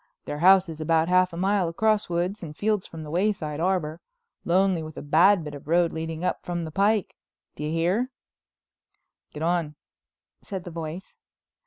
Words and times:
Their 0.25 0.39
house 0.39 0.67
is 0.67 0.81
about 0.81 1.09
half 1.09 1.31
a 1.31 1.37
mile 1.37 1.69
across 1.69 2.09
woods 2.09 2.41
and 2.41 2.57
fields 2.57 2.87
from 2.87 3.03
the 3.03 3.11
Wayside 3.11 3.59
Arbor, 3.59 4.01
lonely 4.43 4.81
with 4.81 4.97
a 4.97 5.01
bad 5.03 5.43
bit 5.43 5.53
of 5.53 5.67
road 5.67 5.93
leading 5.93 6.23
up 6.23 6.43
from 6.43 6.65
the 6.65 6.71
pike. 6.71 7.15
Do 7.55 7.63
you 7.63 7.69
hear?" 7.71 8.09
"Get 9.31 9.43
on," 9.43 9.75
said 10.41 10.63
the 10.63 10.71
voice. 10.71 11.17